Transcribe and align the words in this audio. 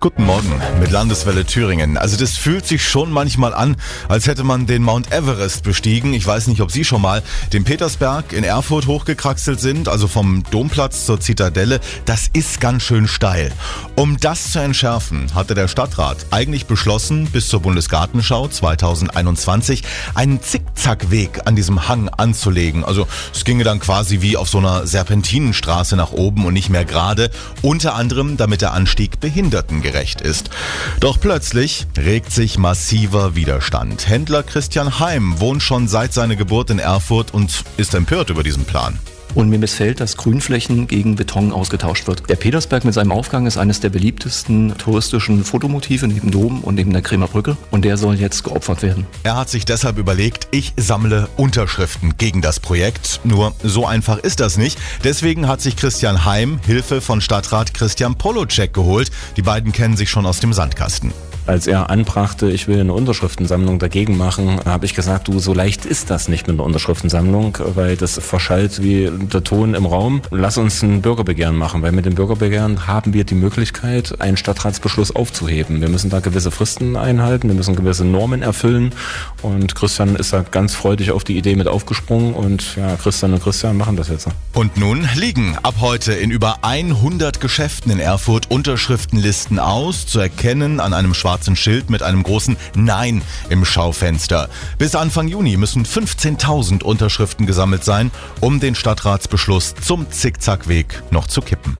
Guten 0.00 0.26
Morgen 0.26 0.62
mit 0.78 0.92
Landeswelle 0.92 1.44
Thüringen. 1.44 1.96
Also 1.96 2.16
das 2.16 2.36
fühlt 2.36 2.64
sich 2.64 2.86
schon 2.86 3.10
manchmal 3.10 3.52
an, 3.52 3.74
als 4.06 4.28
hätte 4.28 4.44
man 4.44 4.68
den 4.68 4.84
Mount 4.84 5.10
Everest 5.10 5.64
bestiegen. 5.64 6.14
Ich 6.14 6.24
weiß 6.24 6.46
nicht, 6.46 6.60
ob 6.60 6.70
Sie 6.70 6.84
schon 6.84 7.02
mal 7.02 7.20
den 7.52 7.64
Petersberg 7.64 8.32
in 8.32 8.44
Erfurt 8.44 8.86
hochgekraxelt 8.86 9.58
sind, 9.58 9.88
also 9.88 10.06
vom 10.06 10.44
Domplatz 10.52 11.04
zur 11.04 11.18
Zitadelle. 11.18 11.80
Das 12.04 12.30
ist 12.32 12.60
ganz 12.60 12.84
schön 12.84 13.08
steil. 13.08 13.50
Um 13.96 14.18
das 14.18 14.52
zu 14.52 14.60
entschärfen, 14.60 15.34
hatte 15.34 15.56
der 15.56 15.66
Stadtrat 15.66 16.26
eigentlich 16.30 16.66
beschlossen, 16.66 17.28
bis 17.32 17.48
zur 17.48 17.58
Bundesgartenschau 17.58 18.46
2021 18.46 19.82
einen 20.14 20.40
Zickzackweg 20.40 21.40
an 21.46 21.56
diesem 21.56 21.88
Hang 21.88 22.08
anzulegen. 22.08 22.84
Also 22.84 23.08
es 23.34 23.44
ginge 23.44 23.64
dann 23.64 23.80
quasi 23.80 24.20
wie 24.20 24.36
auf 24.36 24.48
so 24.48 24.58
einer 24.58 24.86
Serpentinenstraße 24.86 25.96
nach 25.96 26.12
oben 26.12 26.46
und 26.46 26.52
nicht 26.52 26.70
mehr 26.70 26.84
gerade. 26.84 27.32
Unter 27.62 27.96
anderem, 27.96 28.36
damit 28.36 28.60
der 28.60 28.74
Anstieg 28.74 29.18
Behinderten 29.18 29.82
gerecht 29.90 30.20
ist. 30.20 30.50
Doch 31.00 31.18
plötzlich 31.18 31.86
regt 31.96 32.30
sich 32.30 32.58
massiver 32.58 33.34
Widerstand. 33.34 34.06
Händler 34.06 34.42
Christian 34.42 35.00
Heim 35.00 35.40
wohnt 35.40 35.62
schon 35.62 35.88
seit 35.88 36.12
seiner 36.12 36.36
Geburt 36.36 36.68
in 36.68 36.78
Erfurt 36.78 37.32
und 37.32 37.64
ist 37.78 37.94
empört 37.94 38.28
über 38.28 38.42
diesen 38.42 38.64
Plan. 38.64 38.98
Und 39.38 39.50
mir 39.50 39.58
missfällt, 39.60 40.00
dass 40.00 40.16
Grünflächen 40.16 40.88
gegen 40.88 41.14
Beton 41.14 41.52
ausgetauscht 41.52 42.08
wird. 42.08 42.28
Der 42.28 42.34
Petersberg 42.34 42.84
mit 42.84 42.92
seinem 42.92 43.12
Aufgang 43.12 43.46
ist 43.46 43.56
eines 43.56 43.78
der 43.78 43.88
beliebtesten 43.88 44.76
touristischen 44.76 45.44
Fotomotive 45.44 46.08
neben 46.08 46.32
Dom 46.32 46.64
und 46.64 46.74
neben 46.74 46.92
der 46.92 47.02
Kremer 47.02 47.28
Brücke. 47.28 47.56
Und 47.70 47.84
der 47.84 47.96
soll 47.98 48.16
jetzt 48.16 48.42
geopfert 48.42 48.82
werden. 48.82 49.06
Er 49.22 49.36
hat 49.36 49.48
sich 49.48 49.64
deshalb 49.64 49.96
überlegt, 49.96 50.48
ich 50.50 50.72
sammle 50.76 51.28
Unterschriften 51.36 52.16
gegen 52.18 52.42
das 52.42 52.58
Projekt. 52.58 53.20
Nur 53.22 53.54
so 53.62 53.86
einfach 53.86 54.18
ist 54.18 54.40
das 54.40 54.58
nicht. 54.58 54.76
Deswegen 55.04 55.46
hat 55.46 55.60
sich 55.60 55.76
Christian 55.76 56.24
Heim 56.24 56.58
Hilfe 56.66 57.00
von 57.00 57.20
Stadtrat 57.20 57.74
Christian 57.74 58.16
Polocek 58.16 58.74
geholt. 58.74 59.12
Die 59.36 59.42
beiden 59.42 59.70
kennen 59.70 59.96
sich 59.96 60.10
schon 60.10 60.26
aus 60.26 60.40
dem 60.40 60.52
Sandkasten. 60.52 61.12
Als 61.48 61.66
er 61.66 61.88
anbrachte, 61.88 62.50
ich 62.50 62.68
will 62.68 62.78
eine 62.78 62.92
Unterschriftensammlung 62.92 63.78
dagegen 63.78 64.18
machen, 64.18 64.60
habe 64.66 64.84
ich 64.84 64.94
gesagt, 64.94 65.28
du, 65.28 65.38
so 65.38 65.54
leicht 65.54 65.86
ist 65.86 66.10
das 66.10 66.28
nicht 66.28 66.46
mit 66.46 66.56
einer 66.56 66.64
Unterschriftensammlung, 66.64 67.56
weil 67.74 67.96
das 67.96 68.18
verschallt 68.18 68.82
wie 68.82 69.10
der 69.10 69.42
Ton 69.42 69.72
im 69.72 69.86
Raum. 69.86 70.20
Lass 70.30 70.58
uns 70.58 70.82
ein 70.82 71.00
Bürgerbegehren 71.00 71.56
machen, 71.56 71.80
weil 71.80 71.92
mit 71.92 72.04
dem 72.04 72.14
Bürgerbegehren 72.14 72.86
haben 72.86 73.14
wir 73.14 73.24
die 73.24 73.34
Möglichkeit, 73.34 74.20
einen 74.20 74.36
Stadtratsbeschluss 74.36 75.16
aufzuheben. 75.16 75.80
Wir 75.80 75.88
müssen 75.88 76.10
da 76.10 76.20
gewisse 76.20 76.50
Fristen 76.50 76.96
einhalten, 76.96 77.48
wir 77.48 77.54
müssen 77.54 77.74
gewisse 77.74 78.04
Normen 78.04 78.42
erfüllen 78.42 78.92
und 79.40 79.74
Christian 79.74 80.16
ist 80.16 80.34
da 80.34 80.42
ganz 80.42 80.74
freudig 80.74 81.12
auf 81.12 81.24
die 81.24 81.38
Idee 81.38 81.56
mit 81.56 81.66
aufgesprungen 81.66 82.34
und 82.34 82.76
ja, 82.76 82.96
Christian 82.96 83.32
und 83.32 83.42
Christian 83.42 83.78
machen 83.78 83.96
das 83.96 84.08
jetzt. 84.08 84.28
Und 84.52 84.76
nun 84.76 85.08
liegen 85.14 85.56
ab 85.62 85.76
heute 85.80 86.12
in 86.12 86.30
über 86.30 86.58
100 86.60 87.40
Geschäften 87.40 87.90
in 87.90 88.00
Erfurt 88.00 88.50
Unterschriftenlisten 88.50 89.58
aus, 89.58 90.06
zu 90.06 90.20
erkennen 90.20 90.78
an 90.78 90.92
einem 90.92 91.14
schwarzen 91.14 91.37
schwarzen 91.38 91.56
Schild 91.56 91.88
mit 91.88 92.02
einem 92.02 92.24
großen 92.24 92.56
Nein 92.74 93.22
im 93.48 93.64
Schaufenster. 93.64 94.48
Bis 94.76 94.96
Anfang 94.96 95.28
Juni 95.28 95.56
müssen 95.56 95.84
15.000 95.84 96.82
Unterschriften 96.82 97.46
gesammelt 97.46 97.84
sein, 97.84 98.10
um 98.40 98.58
den 98.58 98.74
Stadtratsbeschluss 98.74 99.76
zum 99.76 100.10
Zickzackweg 100.10 101.02
noch 101.12 101.28
zu 101.28 101.40
kippen. 101.40 101.76